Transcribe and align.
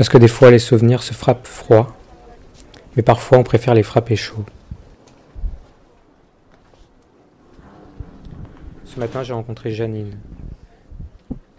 Parce 0.00 0.08
que 0.08 0.16
des 0.16 0.28
fois 0.28 0.50
les 0.50 0.58
souvenirs 0.58 1.02
se 1.02 1.12
frappent 1.12 1.46
froid, 1.46 1.94
mais 2.96 3.02
parfois 3.02 3.36
on 3.36 3.42
préfère 3.42 3.74
les 3.74 3.82
frapper 3.82 4.16
chaud. 4.16 4.46
Ce 8.86 8.98
matin, 8.98 9.22
j'ai 9.22 9.34
rencontré 9.34 9.72
Janine. 9.72 10.16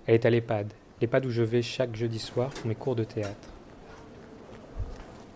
Elle 0.08 0.16
est 0.16 0.26
à 0.26 0.32
l'EHPAD, 0.32 0.74
l'EHPAD 1.02 1.28
où 1.28 1.30
je 1.30 1.44
vais 1.44 1.62
chaque 1.62 1.96
jeudi 1.96 2.18
soir 2.18 2.50
pour 2.50 2.66
mes 2.66 2.74
cours 2.74 2.96
de 2.96 3.04
théâtre. 3.04 3.48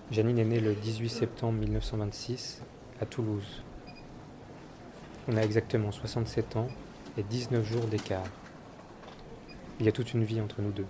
Janine 0.10 0.40
est 0.40 0.46
née 0.46 0.60
le 0.60 0.74
18 0.74 1.08
septembre 1.10 1.60
1926 1.60 2.64
à 3.00 3.06
Toulouse. 3.06 3.62
On 5.28 5.38
a 5.38 5.44
exactement 5.44 5.92
67 5.92 6.56
ans 6.56 6.70
et 7.20 7.22
19 7.22 7.64
jours 7.72 7.86
d'écart. 7.86 8.26
Il 9.80 9.86
y 9.86 9.90
a 9.90 9.92
toute 9.92 10.16
une 10.16 10.24
vie 10.24 10.42
entre 10.42 10.64
nous 10.64 10.72
deux. 10.72 10.88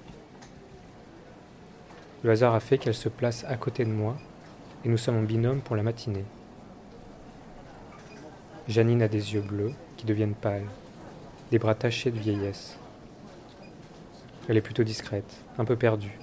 Le 2.23 2.31
hasard 2.31 2.55
a 2.55 2.59
fait 2.59 2.77
qu'elle 2.77 2.95
se 2.95 3.09
place 3.09 3.45
à 3.47 3.55
côté 3.55 3.85
de 3.85 3.91
moi 3.91 4.17
et 4.83 4.89
nous 4.89 4.97
sommes 4.97 5.17
en 5.17 5.23
binôme 5.23 5.61
pour 5.61 5.75
la 5.75 5.83
matinée. 5.83 6.25
Janine 8.67 9.03
a 9.03 9.07
des 9.07 9.33
yeux 9.33 9.41
bleus 9.41 9.73
qui 9.97 10.05
deviennent 10.05 10.33
pâles, 10.33 10.67
des 11.51 11.59
bras 11.59 11.75
tachés 11.75 12.11
de 12.11 12.19
vieillesse. 12.19 12.77
Elle 14.47 14.57
est 14.57 14.61
plutôt 14.61 14.83
discrète, 14.83 15.43
un 15.57 15.65
peu 15.65 15.75
perdue, 15.75 16.19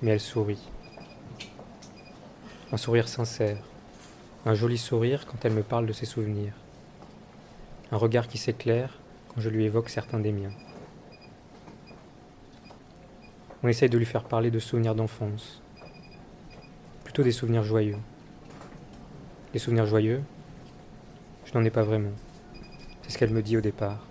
mais 0.00 0.12
elle 0.12 0.20
sourit. 0.20 0.68
Un 2.72 2.76
sourire 2.76 3.08
sincère, 3.08 3.58
un 4.46 4.54
joli 4.54 4.78
sourire 4.78 5.26
quand 5.26 5.44
elle 5.44 5.52
me 5.52 5.62
parle 5.62 5.86
de 5.86 5.92
ses 5.92 6.06
souvenirs, 6.06 6.54
un 7.92 7.96
regard 7.96 8.28
qui 8.28 8.38
s'éclaire 8.38 8.98
quand 9.28 9.40
je 9.40 9.50
lui 9.50 9.64
évoque 9.64 9.90
certains 9.90 10.20
des 10.20 10.32
miens. 10.32 10.52
On 13.62 13.68
essaye 13.68 13.90
de 13.90 13.98
lui 13.98 14.06
faire 14.06 14.24
parler 14.24 14.50
de 14.50 14.58
souvenirs 14.58 14.94
d'enfance, 14.94 15.60
plutôt 17.04 17.22
des 17.22 17.32
souvenirs 17.32 17.62
joyeux. 17.62 17.98
Les 19.52 19.58
souvenirs 19.58 19.84
joyeux, 19.84 20.22
je 21.44 21.58
n'en 21.58 21.64
ai 21.64 21.70
pas 21.70 21.82
vraiment. 21.82 22.12
C'est 23.02 23.10
ce 23.10 23.18
qu'elle 23.18 23.34
me 23.34 23.42
dit 23.42 23.58
au 23.58 23.60
départ. 23.60 24.06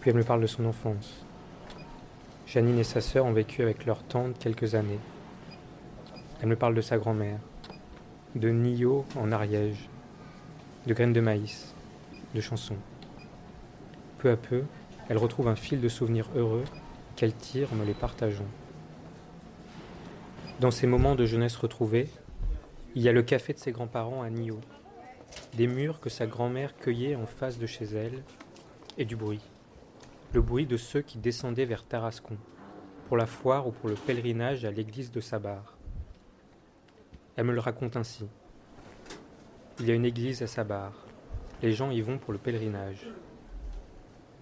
Puis 0.00 0.10
elle 0.10 0.16
me 0.16 0.24
parle 0.24 0.42
de 0.42 0.46
son 0.46 0.66
enfance. 0.66 1.24
Janine 2.46 2.78
et 2.78 2.84
sa 2.84 3.00
sœur 3.00 3.24
ont 3.24 3.32
vécu 3.32 3.62
avec 3.62 3.86
leur 3.86 4.02
tante 4.02 4.38
quelques 4.38 4.74
années. 4.74 5.00
Elle 6.42 6.48
me 6.48 6.56
parle 6.56 6.74
de 6.74 6.82
sa 6.82 6.98
grand-mère, 6.98 7.38
de 8.34 8.50
Nio 8.50 9.06
en 9.16 9.32
Ariège, 9.32 9.88
de 10.86 10.92
graines 10.92 11.14
de 11.14 11.20
maïs, 11.20 11.74
de 12.34 12.40
chansons. 12.42 12.76
Peu 14.18 14.30
à 14.30 14.36
peu, 14.36 14.64
elle 15.08 15.18
retrouve 15.18 15.48
un 15.48 15.56
fil 15.56 15.80
de 15.80 15.88
souvenirs 15.88 16.28
heureux 16.34 16.64
qu'elle 17.14 17.34
tire 17.34 17.72
en 17.72 17.84
les 17.84 17.94
partageant. 17.94 18.46
Dans 20.60 20.70
ces 20.70 20.86
moments 20.86 21.14
de 21.14 21.26
jeunesse 21.26 21.56
retrouvés, 21.56 22.08
il 22.94 23.02
y 23.02 23.08
a 23.08 23.12
le 23.12 23.22
café 23.22 23.52
de 23.52 23.58
ses 23.58 23.72
grands-parents 23.72 24.22
à 24.22 24.30
Nio, 24.30 24.58
des 25.54 25.66
murs 25.66 26.00
que 26.00 26.08
sa 26.08 26.26
grand-mère 26.26 26.76
cueillait 26.76 27.14
en 27.14 27.26
face 27.26 27.58
de 27.58 27.66
chez 27.66 27.84
elle, 27.84 28.22
et 28.98 29.04
du 29.04 29.16
bruit. 29.16 29.42
Le 30.32 30.40
bruit 30.40 30.66
de 30.66 30.76
ceux 30.76 31.02
qui 31.02 31.18
descendaient 31.18 31.66
vers 31.66 31.84
Tarascon, 31.84 32.38
pour 33.06 33.16
la 33.16 33.26
foire 33.26 33.66
ou 33.66 33.72
pour 33.72 33.88
le 33.88 33.94
pèlerinage 33.94 34.64
à 34.64 34.70
l'église 34.70 35.12
de 35.12 35.20
Sabar. 35.20 35.76
Elle 37.36 37.44
me 37.44 37.52
le 37.52 37.60
raconte 37.60 37.96
ainsi. 37.96 38.26
Il 39.78 39.86
y 39.86 39.90
a 39.90 39.94
une 39.94 40.06
église 40.06 40.42
à 40.42 40.46
Sabar. 40.46 40.92
Les 41.62 41.72
gens 41.72 41.90
y 41.90 42.00
vont 42.00 42.18
pour 42.18 42.32
le 42.32 42.38
pèlerinage. 42.38 43.06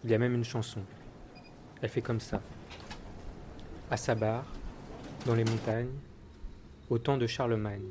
Il 0.05 0.11
y 0.11 0.15
a 0.15 0.19
même 0.19 0.35
une 0.35 0.45
chanson. 0.45 0.81
Elle 1.81 1.89
fait 1.89 2.03
comme 2.03 2.21
ça. 2.21 2.43
À 3.91 3.97
Sabar, 3.97 4.45
dans 5.25 5.35
les 5.35 5.45
montagnes, 5.45 5.95
au 6.91 6.99
temps 6.99 7.17
de 7.17 7.27
Charlemagne. 7.27 7.89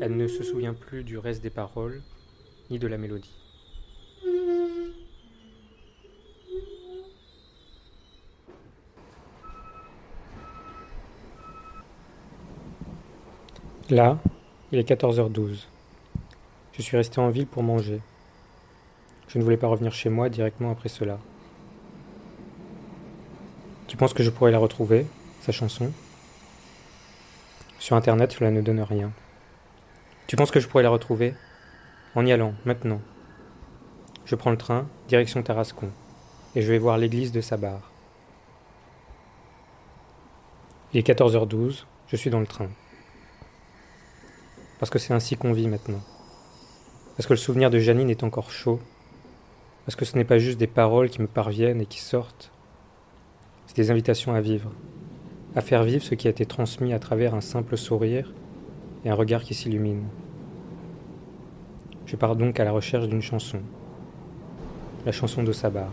Elle 0.00 0.16
ne 0.16 0.28
se 0.28 0.44
souvient 0.44 0.74
plus 0.74 1.02
du 1.02 1.18
reste 1.18 1.42
des 1.42 1.50
paroles, 1.50 2.00
ni 2.70 2.78
de 2.78 2.86
la 2.86 2.96
mélodie. 2.96 3.34
Là, 13.90 14.18
il 14.70 14.78
est 14.78 14.88
14h12. 14.88 15.66
Je 16.72 16.82
suis 16.82 16.96
resté 16.96 17.20
en 17.20 17.30
ville 17.30 17.46
pour 17.46 17.64
manger. 17.64 18.00
Je 19.28 19.38
ne 19.38 19.44
voulais 19.44 19.56
pas 19.56 19.66
revenir 19.66 19.92
chez 19.92 20.08
moi 20.08 20.28
directement 20.28 20.70
après 20.70 20.88
cela. 20.88 21.18
Tu 23.86 23.96
penses 23.96 24.14
que 24.14 24.22
je 24.22 24.30
pourrais 24.30 24.50
la 24.50 24.58
retrouver, 24.58 25.06
sa 25.40 25.52
chanson? 25.52 25.92
Sur 27.78 27.96
Internet, 27.96 28.32
cela 28.32 28.50
ne 28.50 28.60
donne 28.60 28.80
rien. 28.80 29.12
Tu 30.26 30.36
penses 30.36 30.50
que 30.50 30.60
je 30.60 30.68
pourrais 30.68 30.82
la 30.82 30.90
retrouver? 30.90 31.34
En 32.14 32.26
y 32.26 32.32
allant, 32.32 32.54
maintenant. 32.64 33.00
Je 34.24 34.34
prends 34.34 34.50
le 34.50 34.56
train, 34.56 34.88
direction 35.06 35.42
Tarascon, 35.42 35.90
et 36.54 36.62
je 36.62 36.72
vais 36.72 36.78
voir 36.78 36.98
l'église 36.98 37.30
de 37.30 37.40
Sabar. 37.40 37.92
Il 40.92 40.98
est 40.98 41.06
14h12, 41.06 41.84
je 42.08 42.16
suis 42.16 42.30
dans 42.30 42.40
le 42.40 42.46
train. 42.46 42.68
Parce 44.78 44.90
que 44.90 44.98
c'est 44.98 45.14
ainsi 45.14 45.36
qu'on 45.36 45.52
vit 45.52 45.68
maintenant. 45.68 46.00
Parce 47.16 47.26
que 47.26 47.34
le 47.34 47.38
souvenir 47.38 47.70
de 47.70 47.78
Janine 47.78 48.10
est 48.10 48.24
encore 48.24 48.50
chaud. 48.50 48.80
Parce 49.86 49.94
que 49.94 50.04
ce 50.04 50.16
n'est 50.16 50.24
pas 50.24 50.38
juste 50.38 50.58
des 50.58 50.66
paroles 50.66 51.08
qui 51.08 51.22
me 51.22 51.28
parviennent 51.28 51.80
et 51.80 51.86
qui 51.86 52.00
sortent. 52.00 52.50
C'est 53.66 53.76
des 53.76 53.92
invitations 53.92 54.34
à 54.34 54.40
vivre. 54.40 54.72
À 55.54 55.60
faire 55.60 55.84
vivre 55.84 56.02
ce 56.02 56.16
qui 56.16 56.26
a 56.26 56.30
été 56.30 56.44
transmis 56.44 56.92
à 56.92 56.98
travers 56.98 57.34
un 57.34 57.40
simple 57.40 57.76
sourire 57.76 58.34
et 59.04 59.10
un 59.10 59.14
regard 59.14 59.44
qui 59.44 59.54
s'illumine. 59.54 60.02
Je 62.04 62.16
pars 62.16 62.34
donc 62.34 62.58
à 62.58 62.64
la 62.64 62.72
recherche 62.72 63.08
d'une 63.08 63.22
chanson. 63.22 63.60
La 65.04 65.12
chanson 65.12 65.44
de 65.44 65.52
Sabar. 65.52 65.92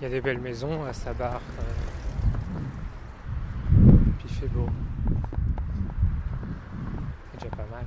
Il 0.00 0.04
y 0.04 0.06
a 0.06 0.08
des 0.08 0.22
belles 0.22 0.40
maisons 0.40 0.82
à 0.86 0.94
Sabar. 0.94 1.42
Euh, 1.58 1.62
puis 4.18 4.28
il 4.30 4.34
fait 4.34 4.48
beau. 4.48 4.66
C'est 7.32 7.44
déjà 7.44 7.54
pas 7.54 7.66
mal. 7.70 7.84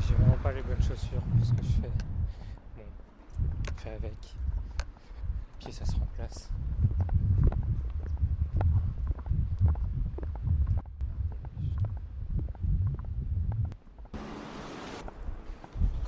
J'ai 0.00 0.14
vraiment 0.14 0.36
pas 0.42 0.50
les 0.50 0.62
bonnes 0.62 0.82
chaussures 0.82 1.22
pour 1.22 1.46
ce 1.46 1.52
que 1.52 1.62
je 1.62 1.80
fais. 1.80 1.92
Bon, 2.76 2.82
on 3.70 3.78
fait 3.78 3.90
avec. 3.90 4.34
Puis 5.60 5.72
ça 5.72 5.84
se 5.84 5.92
remplace. 5.92 6.50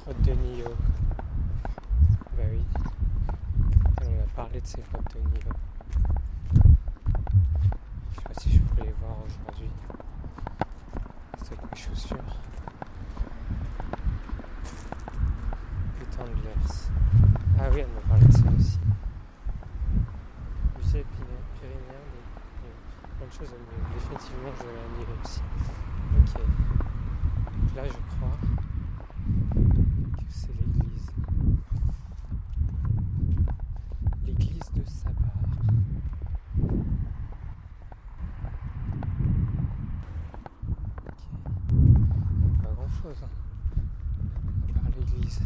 Grotte 0.08 0.22
de 0.22 0.32
Nio. 0.32 0.64
Bah 2.34 2.44
oui. 2.50 2.64
On 4.00 4.04
a 4.04 4.26
parlé 4.34 4.58
de 4.58 4.66
ces 4.66 4.80
grottes 4.90 5.14
de 5.14 5.20
Nio. 5.20 5.52
Je 8.12 8.16
sais 8.16 8.22
pas 8.22 8.34
si 8.40 8.50
je 8.54 8.60
pourrais 8.60 8.86
les 8.86 8.92
voir 8.92 9.16
aujourd'hui. 9.26 9.68
C'est 11.42 11.52
avec 11.52 11.70
mes 11.70 11.78
chaussures. 11.78 12.16
Les 16.00 16.06
Tendlers. 16.06 16.88
Ah 17.58 17.64
oui, 17.70 17.80
elle 17.80 17.88
m'a 17.88 18.00
parlé 18.08 18.24
de 18.24 18.32
ça 18.32 18.44
aussi. 18.58 18.78
Musée 20.78 21.04
pyrénéen, 21.58 22.02
plein 23.18 23.26
de 23.26 23.32
choses, 23.32 23.52
mais 23.52 23.94
définitivement 23.94 24.52
je 24.58 24.62
vais 24.64 24.72
à 24.72 25.22
aussi. 25.22 25.42
Ok. 26.16 26.32
Donc 27.60 27.76
là, 27.76 27.82
je 27.84 28.16
crois 28.16 28.38
que 28.40 30.24
c'est 30.30 30.54
l'église. 30.54 31.08
L'église 34.24 34.70
de 34.74 34.84
Sabar. 34.86 35.32
Ok. 41.06 41.22
Pas 42.62 42.72
grand 42.74 42.90
chose, 43.02 43.20
hein. 43.22 43.32
À 44.68 44.78
part 44.78 44.90
l'église. 44.98 45.40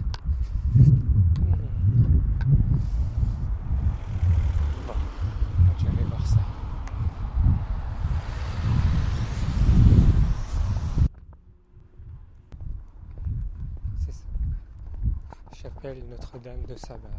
Notre-Dame 15.84 16.62
de 16.68 16.76
Sabar. 16.76 17.10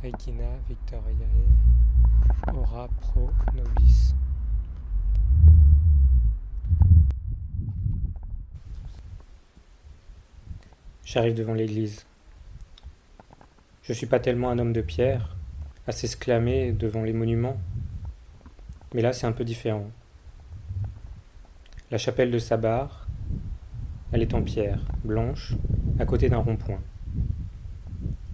Regina 0.00 0.56
Victoriae 0.68 1.26
Ora 2.54 2.88
Pro 3.00 3.30
Nobis. 3.54 4.14
J'arrive 11.04 11.34
devant 11.34 11.54
l'église. 11.54 12.06
Je 13.82 13.90
ne 13.92 13.96
suis 13.96 14.06
pas 14.06 14.20
tellement 14.20 14.50
un 14.50 14.60
homme 14.60 14.72
de 14.72 14.80
pierre, 14.80 15.34
à 15.88 15.92
s'exclamer 15.92 16.70
devant 16.70 17.02
les 17.02 17.12
monuments, 17.12 17.58
mais 18.94 19.02
là 19.02 19.12
c'est 19.12 19.26
un 19.26 19.32
peu 19.32 19.42
différent. 19.42 19.90
La 21.90 21.98
chapelle 21.98 22.30
de 22.30 22.38
Sabar, 22.38 23.08
elle 24.12 24.22
est 24.22 24.34
en 24.34 24.42
pierre, 24.42 24.78
blanche, 25.02 25.54
à 25.98 26.04
côté 26.04 26.28
d'un 26.28 26.38
rond-point. 26.38 26.78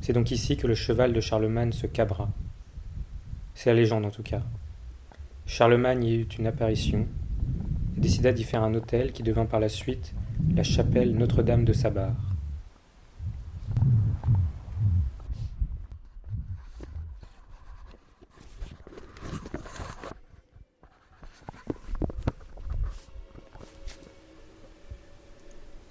C'est 0.03 0.13
donc 0.13 0.31
ici 0.31 0.59
que 0.59 0.67
le 0.67 0.75
cheval 0.75 1.15
de 1.15 1.21
Charlemagne 1.23 1.73
se 1.73 1.87
cabra. 1.87 2.29
C'est 3.55 3.71
la 3.71 3.77
légende 3.77 4.05
en 4.05 4.11
tout 4.11 4.23
cas. 4.23 4.43
Charlemagne 5.47 6.05
y 6.05 6.17
eut 6.17 6.29
une 6.39 6.47
apparition 6.47 7.07
et 7.97 8.01
décida 8.01 8.31
d'y 8.31 8.45
faire 8.45 8.63
un 8.63 8.75
hôtel 8.75 9.13
qui 9.13 9.23
devint 9.23 9.47
par 9.47 9.59
la 9.59 9.71
suite 9.71 10.13
la 10.55 10.63
chapelle 10.63 11.17
Notre-Dame 11.17 11.65
de 11.65 11.73
Sabar. 11.73 12.36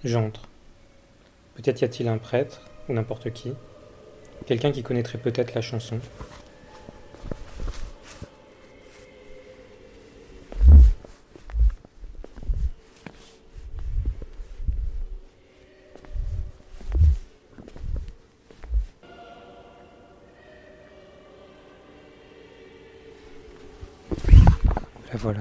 J'entre. 0.06 0.42
Peut-être 1.56 1.82
y 1.82 1.84
a-t-il 1.84 2.08
un 2.08 2.20
prêtre, 2.20 2.62
ou 2.88 2.94
n'importe 2.94 3.34
qui, 3.34 3.54
quelqu'un 4.46 4.72
qui 4.72 4.84
connaîtrait 4.84 5.18
peut-être 5.18 5.56
la 5.56 5.62
chanson. 5.62 6.00
La 25.12 25.18
voilà. 25.18 25.40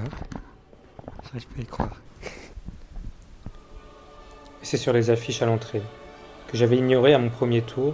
J'arrive 1.25 1.47
pas 1.49 1.61
y 1.61 1.65
croire. 1.67 2.01
C'est 4.65 4.77
sur 4.77 4.93
les 4.93 5.11
affiches 5.11 5.43
à 5.43 5.45
l'entrée, 5.45 5.83
que 6.47 6.57
j'avais 6.57 6.77
ignoré 6.77 7.13
à 7.13 7.19
mon 7.19 7.29
premier 7.29 7.61
tour, 7.61 7.93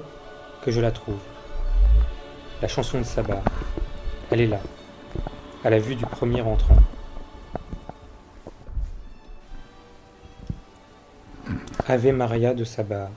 que 0.63 0.71
je 0.71 0.79
la 0.79 0.91
trouve. 0.91 1.19
La 2.61 2.69
chanson 2.69 2.99
de 2.99 3.03
Sabar. 3.03 3.43
Elle 4.31 4.39
est 4.39 4.47
là, 4.47 4.61
à 5.65 5.69
la 5.69 5.79
vue 5.79 5.95
du 5.95 6.05
premier 6.05 6.39
entrant. 6.39 6.77
Ave 11.89 12.13
Maria 12.13 12.53
de 12.53 12.63
Sabar. 12.63 13.09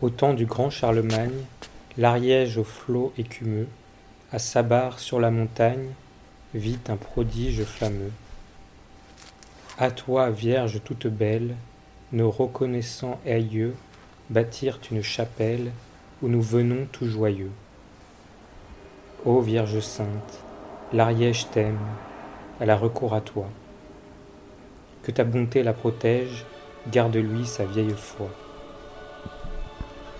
Au 0.00 0.08
temps 0.08 0.34
du 0.34 0.46
grand 0.46 0.70
Charlemagne, 0.70 1.42
l'Ariège 1.98 2.58
au 2.58 2.64
flot 2.64 3.12
écumeux, 3.18 3.66
à 4.30 4.38
Sabar 4.38 5.00
sur 5.00 5.18
la 5.18 5.32
montagne, 5.32 5.88
vit 6.54 6.78
un 6.88 6.96
prodige 6.96 7.64
fameux. 7.64 8.12
À 9.78 9.90
toi, 9.90 10.30
Vierge 10.30 10.80
toute 10.84 11.08
belle, 11.08 11.56
nos 12.14 12.30
reconnaissants 12.30 13.18
aïeux 13.26 13.74
bâtirent 14.30 14.78
une 14.92 15.02
chapelle 15.02 15.72
où 16.22 16.28
nous 16.28 16.40
venons 16.40 16.86
tout 16.92 17.08
joyeux. 17.08 17.50
Ô 19.24 19.40
Vierge 19.40 19.80
sainte, 19.80 20.38
l'Ariège 20.92 21.50
t'aime, 21.50 21.80
elle 22.60 22.70
a 22.70 22.76
recours 22.76 23.14
à 23.14 23.20
toi. 23.20 23.46
Que 25.02 25.10
ta 25.10 25.24
bonté 25.24 25.64
la 25.64 25.72
protège, 25.72 26.46
garde-lui 26.92 27.46
sa 27.46 27.64
vieille 27.64 27.96
foi. 27.96 28.28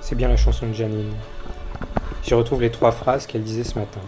C'est 0.01 0.17
bien 0.17 0.29
la 0.29 0.37
chanson 0.37 0.67
de 0.67 0.73
Janine. 0.73 1.15
J'y 2.25 2.35
retrouve 2.35 2.63
les 2.63 2.73
trois 2.73 2.91
phrases 2.91 3.27
qu'elle 3.27 3.45
disait 3.45 3.63
ce 3.63 3.79
matin. 3.79 4.01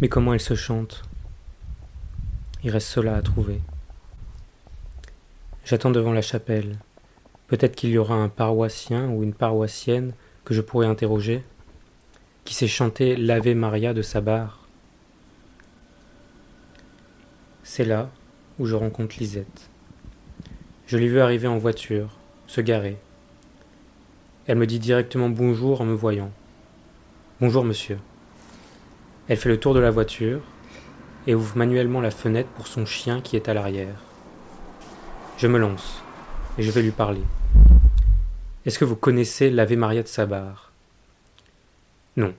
Mais 0.00 0.08
comment 0.08 0.34
elle 0.34 0.40
se 0.40 0.54
chante? 0.54 1.02
Il 2.62 2.70
reste 2.70 2.88
cela 2.88 3.16
à 3.16 3.22
trouver. 3.22 3.60
J'attends 5.64 5.90
devant 5.90 6.12
la 6.12 6.20
chapelle. 6.20 6.78
Peut-être 7.46 7.74
qu'il 7.74 7.90
y 7.90 7.98
aura 7.98 8.14
un 8.14 8.28
paroissien 8.28 9.08
ou 9.08 9.22
une 9.22 9.32
paroissienne 9.32 10.12
que 10.44 10.52
je 10.52 10.60
pourrai 10.60 10.86
interroger, 10.86 11.42
qui 12.44 12.54
sait 12.54 12.68
chanter 12.68 13.16
l'Ave 13.16 13.54
Maria 13.54 13.94
de 13.94 14.02
sa 14.02 14.20
barre. 14.20 14.68
C'est 17.62 17.84
là 17.84 18.10
où 18.58 18.66
je 18.66 18.74
rencontre 18.74 19.16
Lisette. 19.18 19.70
Je 20.86 20.98
l'ai 20.98 21.08
vue 21.08 21.20
arriver 21.20 21.48
en 21.48 21.58
voiture, 21.58 22.16
se 22.46 22.60
garer. 22.60 22.96
Elle 24.46 24.58
me 24.58 24.66
dit 24.66 24.78
directement 24.78 25.30
bonjour 25.30 25.80
en 25.80 25.84
me 25.84 25.94
voyant. 25.94 26.30
Bonjour 27.40 27.64
monsieur. 27.64 27.98
Elle 29.28 29.36
fait 29.36 29.48
le 29.48 29.58
tour 29.58 29.74
de 29.74 29.80
la 29.80 29.90
voiture 29.90 30.40
et 31.26 31.34
ouvre 31.34 31.56
manuellement 31.56 32.00
la 32.00 32.12
fenêtre 32.12 32.48
pour 32.50 32.68
son 32.68 32.86
chien 32.86 33.20
qui 33.20 33.34
est 33.34 33.48
à 33.48 33.54
l'arrière. 33.54 33.96
Je 35.36 35.48
me 35.48 35.58
lance 35.58 36.02
et 36.58 36.62
je 36.62 36.70
vais 36.70 36.82
lui 36.82 36.92
parler. 36.92 37.22
Est-ce 38.64 38.78
que 38.78 38.84
vous 38.84 38.94
connaissez 38.94 39.50
l'Ave 39.50 39.74
Maria 39.74 40.04
de 40.04 40.08
Sabar? 40.08 40.70
Non. 42.16 42.34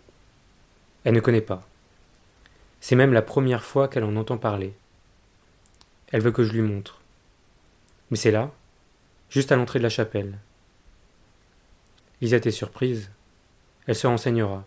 Elle 1.04 1.14
ne 1.14 1.20
connaît 1.20 1.42
pas. 1.42 1.68
C'est 2.80 2.96
même 2.96 3.12
la 3.12 3.22
première 3.22 3.64
fois 3.64 3.90
qu'elle 3.90 4.06
en 4.06 4.16
entend 4.16 4.38
parler. 4.38 4.74
Elle 6.14 6.22
veut 6.22 6.32
que 6.32 6.44
je 6.44 6.54
lui 6.54 6.62
montre. 6.62 7.02
Mais 8.12 8.18
c'est 8.18 8.32
là, 8.32 8.52
juste 9.30 9.52
à 9.52 9.58
l'entrée 9.58 9.80
de 9.80 9.84
la 9.84 9.90
chapelle. 9.90 10.38
Lisette 12.22 12.48
est 12.48 12.52
surprise. 12.52 13.12
Elle 13.88 13.96
se 13.96 14.08
renseignera. 14.08 14.64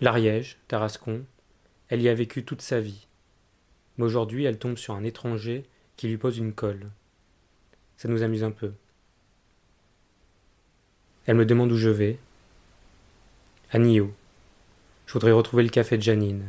L'Ariège, 0.00 0.58
Tarascon, 0.68 1.24
elle 1.88 2.02
y 2.02 2.08
a 2.08 2.14
vécu 2.14 2.44
toute 2.44 2.62
sa 2.62 2.80
vie. 2.80 3.08
Mais 3.96 4.04
aujourd'hui, 4.04 4.44
elle 4.44 4.58
tombe 4.58 4.76
sur 4.76 4.94
un 4.94 5.02
étranger 5.02 5.64
qui 5.96 6.06
lui 6.06 6.18
pose 6.18 6.38
une 6.38 6.52
colle. 6.52 6.88
Ça 7.96 8.08
nous 8.08 8.22
amuse 8.22 8.44
un 8.44 8.52
peu. 8.52 8.72
Elle 11.26 11.36
me 11.36 11.44
demande 11.44 11.72
où 11.72 11.76
je 11.76 11.90
vais. 11.90 12.18
À 13.72 13.78
Nio. 13.78 14.14
Je 15.06 15.14
voudrais 15.14 15.32
retrouver 15.32 15.64
le 15.64 15.68
café 15.68 15.96
de 15.96 16.02
Janine. 16.02 16.48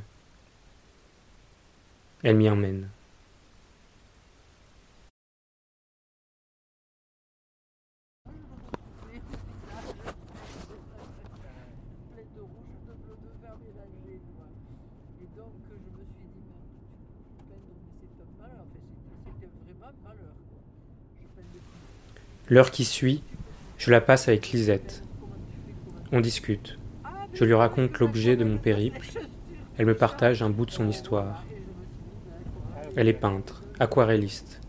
Elle 2.22 2.36
m'y 2.36 2.50
emmène. 2.50 2.88
L'heure 22.52 22.72
qui 22.72 22.84
suit, 22.84 23.22
je 23.78 23.92
la 23.92 24.02
passe 24.02 24.28
avec 24.28 24.50
Lisette. 24.50 25.04
On 26.12 26.20
discute. 26.20 26.80
Je 27.34 27.46
lui 27.46 27.54
raconte 27.54 28.00
l'objet 28.00 28.36
de 28.36 28.44
mon 28.44 28.58
périple. 28.58 29.08
Elle 29.78 29.86
me 29.86 29.96
partage 29.96 30.42
un 30.42 30.50
bout 30.50 30.66
de 30.66 30.72
son 30.72 30.90
histoire. 30.90 31.44
Elle 32.96 33.08
est 33.08 33.14
peintre, 33.14 33.62
aquarelliste. 33.80 34.62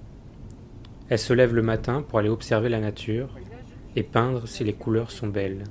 Elle 1.09 1.19
se 1.19 1.33
lève 1.33 1.55
le 1.55 1.63
matin 1.63 2.03
pour 2.03 2.19
aller 2.19 2.29
observer 2.29 2.69
la 2.69 2.81
nature 2.81 3.35
et 3.97 4.03
peindre 4.03 4.47
si 4.47 4.63
les 4.63 4.75
couleurs 4.75 5.11
sont 5.11 5.29
belles. 5.29 5.65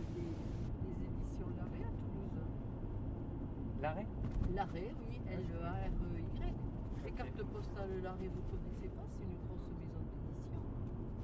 L'arrêt, 8.01 8.27
vous 8.27 8.41
connaissez 8.51 8.89
pas, 8.95 9.05
c'est 9.17 9.23
une 9.25 9.37
grosse 9.47 9.65
maison 9.73 10.01
d'édition. 10.05 10.61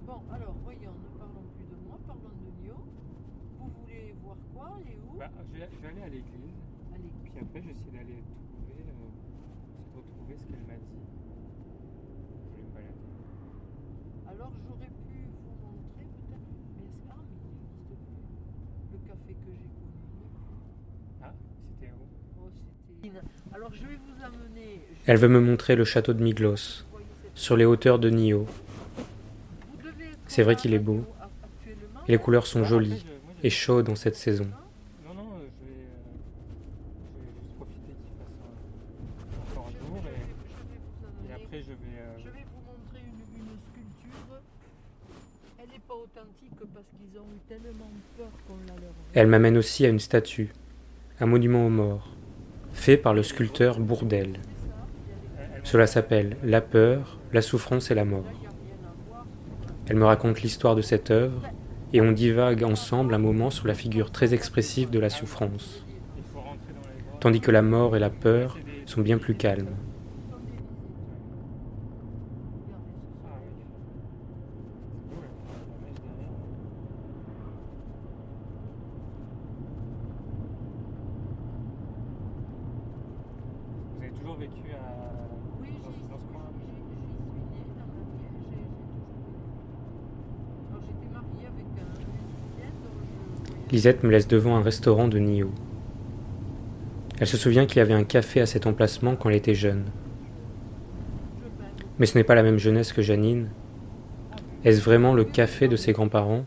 Bon, 0.05 0.19
alors, 0.33 0.55
voyons, 0.63 0.93
ne 0.93 1.09
parlons 1.17 1.45
plus 1.55 1.65
de 1.65 1.75
moi, 1.85 1.97
parlons 2.07 2.33
de 2.41 2.49
Lyon. 2.63 2.81
Vous 3.59 3.69
voulez 3.81 4.13
voir 4.23 4.37
quoi, 4.53 4.75
aller 4.77 4.97
où 5.07 5.17
Bah, 5.17 5.29
je, 5.53 5.59
vais, 5.59 5.87
aller 5.87 6.01
à 6.01 6.09
l'église, 6.09 6.59
puis 7.23 7.39
après 7.39 7.61
j'essaie 7.61 7.91
d'aller 7.91 8.23
trouver, 8.53 8.85
euh, 8.89 9.95
retrouver 9.95 10.37
ce 10.37 10.45
qu'elle 10.45 10.65
m'a 10.65 10.77
dit. 10.77 11.05
Je 12.43 12.57
vais 12.57 12.63
me 12.63 12.73
balader. 12.73 13.11
alors 14.27 14.51
j'aurais 14.67 14.91
pu 15.09 15.17
vous 15.43 15.55
montrer 15.65 16.05
peut-être, 16.05 16.49
mais 16.77 16.85
est-ce 16.85 16.97
que- 16.99 17.09
ah, 17.09 17.21
mais 17.29 17.37
il 17.41 17.57
n'existe 17.61 17.95
plus. 17.95 18.17
Le 18.91 18.97
café 19.07 19.33
que 19.33 19.51
j'ai 19.53 19.75
Alors 23.53 23.73
je 23.73 23.85
vais 23.85 23.95
vous 23.95 24.23
amener. 24.23 24.81
Elle 25.07 25.17
veut 25.17 25.27
me 25.27 25.39
montrer 25.39 25.75
le 25.75 25.85
château 25.85 26.13
de 26.13 26.23
Miglos, 26.23 26.83
sur 27.35 27.55
les 27.55 27.65
hauteurs 27.65 27.99
de 27.99 28.09
Nio. 28.09 28.47
C'est 30.25 30.41
vrai 30.41 30.55
qu'il 30.55 30.73
est 30.73 30.79
beau. 30.79 31.05
Et 32.07 32.13
les 32.13 32.17
couleurs 32.17 32.47
sont 32.47 32.63
jolies 32.63 33.05
et 33.43 33.51
chaudes 33.51 33.89
en 33.89 33.95
cette 33.95 34.15
saison. 34.15 34.47
Euh, 35.07 35.21
je 41.51 41.59
vais, 41.59 41.75
euh. 41.99 42.35
Elle 49.13 49.27
m'amène 49.27 49.57
aussi 49.57 49.85
à 49.85 49.89
une 49.89 49.99
statue, 49.99 50.49
un 51.19 51.27
monument 51.27 51.67
aux 51.67 51.69
morts, 51.69 52.09
fait 52.73 52.97
par 52.97 53.13
le 53.13 53.21
sculpteur 53.21 53.79
Bourdel. 53.79 54.39
Cela 55.65 55.85
s'appelle 55.87 56.37
La 56.43 56.61
peur, 56.61 57.19
la 57.33 57.41
souffrance 57.41 57.91
et 57.91 57.95
la 57.95 58.05
mort. 58.05 58.47
Elle 59.87 59.97
me 59.97 60.05
raconte 60.05 60.41
l'histoire 60.41 60.75
de 60.75 60.81
cette 60.81 61.11
œuvre 61.11 61.41
et 61.91 62.01
on 62.01 62.11
divague 62.13 62.63
ensemble 62.63 63.13
un 63.13 63.19
moment 63.19 63.49
sur 63.49 63.67
la 63.67 63.73
figure 63.73 64.11
très 64.11 64.33
expressive 64.33 64.89
de 64.91 64.99
la 64.99 65.09
souffrance, 65.09 65.85
tandis 67.19 67.41
que 67.41 67.51
la 67.51 67.61
mort 67.61 67.95
et 67.95 67.99
la 67.99 68.09
peur 68.09 68.61
sont 68.85 69.01
bien 69.01 69.17
plus 69.17 69.35
calmes. 69.35 69.77
Ah 73.23 73.37
oui. 73.41 73.49
C'est 74.93 75.05
beau, 75.07 75.21
là. 75.21 75.29
La 75.69 75.77
neige 75.81 76.01
derrière. 76.01 76.37
Vous 83.91 84.01
avez 84.01 84.11
toujours 84.11 84.35
vécu 84.37 84.71
à... 84.73 85.29
Oui, 85.61 85.79
dans, 85.83 85.91
j'y 85.91 86.03
dans 86.09 86.19
ce 86.19 86.25
coin 86.31 86.51
j'y- 86.59 86.85
j'y 86.91 87.07
suis 87.21 87.41
née 87.51 87.73
dans 87.77 87.87
ma 87.87 88.01
vie. 88.03 88.19
J'ai 88.19 88.43
j'ai 88.49 88.67
toujours. 88.73 89.49
Alors 90.69 90.81
j'étais 90.85 91.07
mariée 91.13 91.47
avec 91.47 91.67
un 91.79 92.11
Mexicain 92.11 92.71
dont 92.83 92.99
je. 93.03 93.51
Lisette 93.71 94.03
me 94.03 94.11
laisse 94.11 94.27
devant 94.27 94.55
un 94.55 94.61
restaurant 94.61 95.07
de 95.07 95.17
Nio. 95.17 95.51
Elle 97.19 97.27
se 97.27 97.37
souvient 97.37 97.65
qu'il 97.65 97.77
y 97.77 97.79
avait 97.79 97.93
un 97.93 98.03
café 98.03 98.41
à 98.41 98.45
cet 98.45 98.67
emplacement 98.67 99.15
quand 99.15 99.29
elle 99.29 99.35
était 99.35 99.55
jeune. 99.55 99.85
Mais 101.97 102.05
ce 102.05 102.17
n'est 102.17 102.23
pas 102.23 102.35
la 102.35 102.43
même 102.43 102.59
jeunesse 102.59 102.93
que 102.93 103.01
Janine. 103.01 103.49
Est-ce 104.63 104.81
vraiment 104.81 105.13
le 105.13 105.23
café 105.23 105.67
de 105.67 105.77
ses 105.77 105.93
grands-parents? 105.93 106.45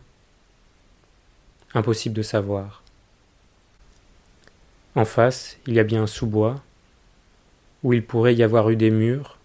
Impossible 1.75 2.14
de 2.14 2.22
savoir. 2.22 2.82
En 4.94 5.04
face, 5.04 5.58
il 5.66 5.75
y 5.75 5.80
a 5.80 5.84
bien 5.84 6.02
un 6.02 6.06
sous-bois, 6.06 6.62
où 7.82 7.92
il 7.92 8.04
pourrait 8.04 8.34
y 8.34 8.42
avoir 8.42 8.70
eu 8.70 8.76
des 8.76 8.90
murs, 8.90 9.38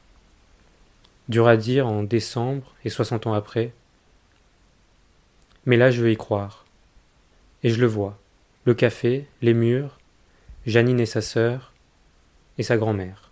dur 1.29 1.47
à 1.47 1.57
dire 1.57 1.87
en 1.87 2.03
décembre 2.03 2.73
et 2.83 2.89
60 2.89 3.27
ans 3.27 3.33
après. 3.33 3.71
Mais 5.65 5.77
là, 5.77 5.89
je 5.89 6.01
veux 6.01 6.11
y 6.11 6.17
croire. 6.17 6.62
Et 7.63 7.69
je 7.69 7.79
le 7.79 7.87
vois. 7.87 8.19
Le 8.65 8.73
café, 8.73 9.27
les 9.41 9.53
murs, 9.53 9.99
Janine 10.65 10.99
et 10.99 11.05
sa 11.05 11.21
sœur, 11.21 11.73
et 12.57 12.63
sa 12.63 12.77
grand-mère. 12.77 13.31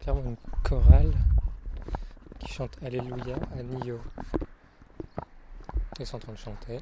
clairement 0.00 0.22
une 0.24 0.36
chorale 0.62 1.12
qui 2.38 2.52
chante 2.52 2.76
Alléluia 2.82 3.36
à 3.56 3.62
Nio. 3.62 4.00
Ils 5.98 6.06
sont 6.06 6.16
en 6.16 6.20
train 6.20 6.32
de 6.32 6.38
chanter. 6.38 6.80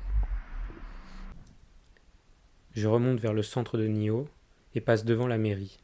Je 2.75 2.87
remonte 2.87 3.19
vers 3.19 3.33
le 3.33 3.43
centre 3.43 3.77
de 3.77 3.88
Nio 3.88 4.29
et 4.75 4.81
passe 4.81 5.05
devant 5.05 5.27
la 5.27 5.37
mairie. 5.37 5.81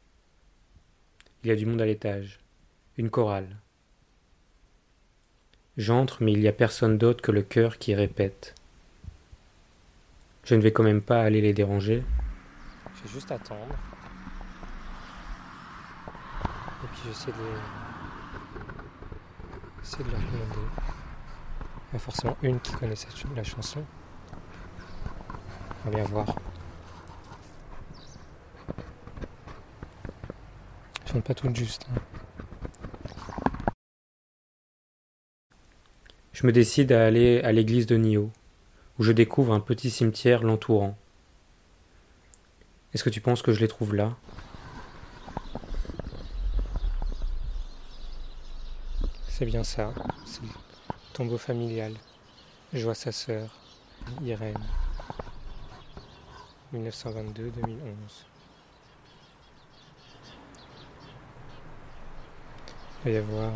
Il 1.43 1.49
y 1.49 1.51
a 1.51 1.57
du 1.57 1.67
monde 1.67 1.83
à 1.83 1.87
l'étage. 1.87 2.39
Une 2.97 3.11
chorale. 3.11 3.57
J'entre, 5.77 6.23
mais 6.23 6.33
il 6.33 6.41
n'y 6.41 6.49
a 6.49 6.53
personne 6.53 6.99
d'autre 6.99 7.21
que 7.23 7.33
le 7.33 7.43
chœur 7.43 7.79
qui 7.79 7.95
répète. 7.95 8.55
Je 10.45 10.55
ne 10.55 10.61
vais 10.61 10.73
quand 10.73 10.85
même 10.85 11.03
pas 11.03 11.23
aller 11.23 11.41
les 11.41 11.53
déranger. 11.53 12.05
Je 12.95 13.03
vais 13.03 13.09
juste 13.09 13.33
attendre. 13.33 13.75
Et 16.85 16.87
puis 16.93 17.01
j'essaie 17.07 17.33
de, 17.33 17.39
essayer 19.83 20.05
de 20.05 20.11
leur 20.11 20.21
demander. 20.21 20.69
Il 21.91 21.95
y 21.95 21.97
a 21.97 21.99
forcément 21.99 22.37
une 22.43 22.61
qui 22.61 22.73
connaît 22.75 22.95
la 23.35 23.45
chanson. 23.45 23.85
On 25.87 25.91
va 25.91 25.97
bien 25.97 26.05
voir. 26.05 26.27
Je 31.07 31.13
chante 31.13 31.25
pas 31.25 31.35
toute 31.35 31.57
juste. 31.57 31.87
hein. 31.91 32.01
Je 36.35 36.49
me 36.49 36.53
décide 36.53 36.91
à 36.91 37.07
aller 37.07 37.41
à 37.43 37.53
l'église 37.53 37.87
de 37.87 37.97
Nio, 37.97 38.29
où 38.99 39.05
je 39.05 39.13
découvre 39.13 39.55
un 39.55 39.61
petit 39.61 39.89
cimetière 39.89 40.43
l'entourant. 40.43 40.99
Est-ce 42.93 43.05
que 43.05 43.11
tu 43.11 43.21
penses 43.21 43.41
que 43.41 43.53
je 43.53 43.61
les 43.61 43.69
trouve 43.69 43.95
là? 43.95 44.17
C'est 49.29 49.47
bien 49.47 49.63
ça, 49.63 49.95
c'est 50.27 50.43
le 50.43 50.49
tombeau 51.13 51.39
familial. 51.39 51.95
Je 52.73 52.83
vois 52.83 52.97
sa 52.97 53.13
sœur, 53.13 53.57
Irène. 54.21 54.59
1922-2011. 56.75 57.55
Il 63.05 63.05
va 63.05 63.11
y 63.11 63.17
avoir 63.19 63.53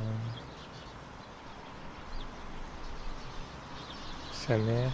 sa 4.49 4.57
mère. 4.57 4.91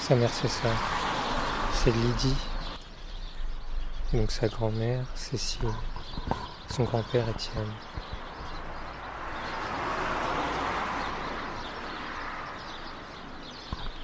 Sa 0.00 0.16
mère, 0.16 0.30
c'est 0.30 0.48
ça. 0.48 0.68
C'est 1.72 1.92
Lydie. 1.92 2.34
Donc 4.12 4.32
sa 4.32 4.48
grand-mère, 4.48 5.04
Cécile. 5.14 5.68
Son 6.68 6.82
grand-père, 6.82 7.28
Étienne. 7.28 7.72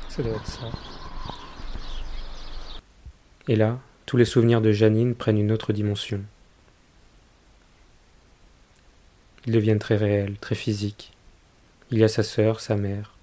Ça 0.09 0.23
doit 0.23 0.37
être 0.37 0.47
ça. 0.47 0.67
Et 3.49 3.57
là, 3.57 3.79
tous 4.09 4.17
les 4.17 4.25
souvenirs 4.25 4.63
de 4.63 4.73
Janine 4.73 5.15
prennent 5.15 5.37
une 5.37 5.53
autre 5.53 5.75
dimension. 5.75 6.25
Ils 9.45 9.53
deviennent 9.53 9.79
très 9.79 9.99
réels, 9.99 10.39
très 10.39 10.55
physiques. 10.55 11.13
Il 11.91 11.99
y 11.99 12.05
a 12.05 12.09
sa 12.09 12.23
sœur, 12.23 12.61
sa 12.61 12.75
mère, 12.75 13.15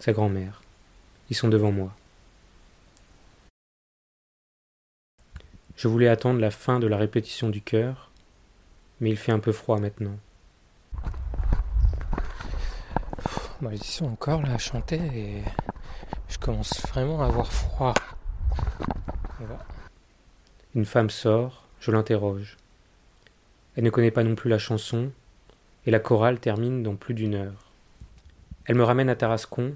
sa 0.00 0.10
grand-mère. 0.10 0.62
Ils 1.30 1.36
sont 1.36 1.46
devant 1.46 1.70
moi. 1.70 1.94
Je 5.76 5.86
voulais 5.86 6.08
attendre 6.08 6.40
la 6.40 6.50
fin 6.50 6.80
de 6.80 6.88
la 6.88 6.96
répétition 6.96 7.48
du 7.48 7.62
chœur, 7.62 8.10
mais 9.00 9.10
il 9.10 9.16
fait 9.16 9.30
un 9.30 9.38
peu 9.38 9.52
froid 9.52 9.78
maintenant. 9.78 10.18
Ils 13.70 13.84
sont 13.84 14.06
encore 14.06 14.42
là 14.42 14.54
à 14.54 14.58
chanter 14.58 15.00
et 15.14 15.42
je 16.28 16.38
commence 16.38 16.84
vraiment 16.88 17.22
à 17.22 17.26
avoir 17.26 17.52
froid. 17.52 17.94
Une 20.74 20.84
femme 20.84 21.10
sort, 21.10 21.64
je 21.80 21.90
l'interroge. 21.90 22.56
Elle 23.76 23.84
ne 23.84 23.90
connaît 23.90 24.10
pas 24.10 24.24
non 24.24 24.34
plus 24.34 24.50
la 24.50 24.58
chanson, 24.58 25.10
et 25.86 25.90
la 25.90 26.00
chorale 26.00 26.38
termine 26.38 26.82
dans 26.82 26.94
plus 26.94 27.14
d'une 27.14 27.34
heure. 27.34 27.70
Elle 28.64 28.76
me 28.76 28.84
ramène 28.84 29.08
à 29.08 29.16
Tarascon, 29.16 29.74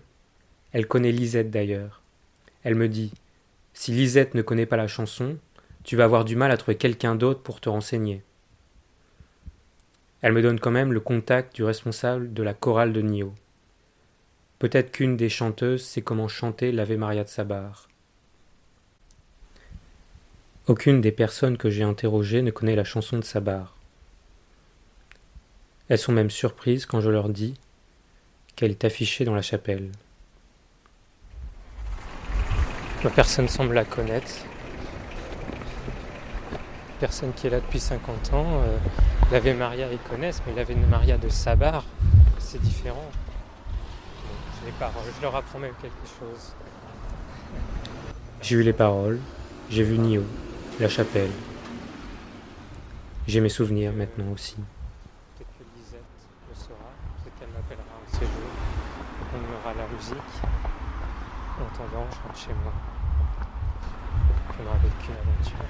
elle 0.73 0.87
connaît 0.87 1.13
Lisette 1.13 1.51
d'ailleurs. 1.51 2.03
Elle 2.63 2.75
me 2.75 2.89
dit 2.89 3.13
Si 3.73 3.93
Lisette 3.93 4.35
ne 4.35 4.43
connaît 4.43 4.67
pas 4.67 4.77
la 4.77 4.89
chanson, 4.89 5.39
tu 5.85 5.97
vas 5.97 6.05
avoir 6.05 6.25
du 6.25 6.37
mal 6.37 6.51
à 6.51 6.57
trouver 6.57 6.77
quelqu'un 6.77 7.15
d'autre 7.15 7.43
pour 7.43 7.61
te 7.61 7.69
renseigner. 7.69 8.23
Elle 10.21 10.33
me 10.33 10.43
donne 10.43 10.61
quand 10.61 10.71
même 10.71 10.93
le 10.93 11.01
contact 11.01 11.55
du 11.55 11.65
responsable 11.65 12.33
de 12.33 12.43
la 12.43 12.55
chorale 12.55 12.93
de 12.93 13.01
Nio. 13.01 13.35
Peut-être 14.59 14.91
qu'une 14.91 15.17
des 15.17 15.29
chanteuses 15.29 15.85
sait 15.85 16.03
comment 16.03 16.29
chanter 16.29 16.73
l'Ave 16.73 16.97
Maria 16.97 17.25
de 17.25 17.29
Sabar. 17.29 17.89
Aucune 20.69 21.01
des 21.01 21.13
personnes 21.13 21.57
que 21.57 21.71
j'ai 21.71 21.85
interrogées 21.85 22.43
ne 22.43 22.51
connaît 22.51 22.75
la 22.75 22.83
chanson 22.83 23.19
de 23.19 23.25
Sabar. 23.25 23.77
Elles 25.89 25.99
sont 25.99 26.11
même 26.11 26.31
surprises 26.31 26.87
quand 26.87 27.01
je 27.01 27.09
leur 27.09 27.29
dis 27.29 27.55
qu'elle 28.57 28.73
est 28.73 28.85
affichée 28.85 29.25
dans 29.25 29.37
la 29.37 29.43
chapelle. 29.43 29.93
Personne 33.15 33.47
semble 33.47 33.75
la 33.75 33.85
connaître. 33.85 34.33
personne 36.99 37.33
qui 37.35 37.47
est 37.47 37.51
là 37.51 37.61
depuis 37.61 37.79
50 37.79 38.33
ans. 38.33 38.47
Euh, 38.65 38.79
l'Ave 39.31 39.57
Maria, 39.57 39.87
ils 39.93 39.99
connaissent, 39.99 40.43
mais 40.47 40.55
l'Ave 40.55 40.77
Maria 40.91 41.17
de 41.17 41.29
Sabar, 41.29 41.85
c'est 42.41 42.61
différent. 42.61 43.09
Les 44.65 44.73
paroles, 44.73 45.13
je 45.17 45.23
leur 45.23 45.37
apprends 45.37 45.61
même 45.61 45.75
quelque 45.81 45.95
chose. 46.19 46.55
J'ai 48.43 48.57
eu 48.57 48.63
les 48.63 48.73
paroles, 48.73 49.21
j'ai 49.71 49.85
vu 49.85 49.99
Nio, 49.99 50.25
la 50.81 50.89
chapelle. 50.89 51.31
J'ai 53.27 53.41
mes 53.41 53.49
souvenirs 53.49 53.93
maintenant 53.93 54.31
aussi. 54.33 54.57
Peut-être 54.57 55.49
que 55.59 55.65
Lisette 55.79 56.03
le 56.49 56.55
saura, 56.55 56.93
peut-être 57.25 57.39
qu'elle 57.39 57.49
m'appellera 57.49 57.85
un 57.97 58.05
de 58.05 58.15
ces 58.15 58.27
jours. 58.27 58.53
On 59.35 59.79
la 59.79 59.87
musique. 59.95 60.37
En 61.59 61.65
attendant, 61.65 62.07
je 62.11 62.23
rentre 62.27 62.39
chez 62.39 62.53
moi. 62.63 62.73
On 64.61 64.67
aura 64.67 64.77
vécu 64.77 65.09
une 65.09 65.17
aventure. 65.17 65.65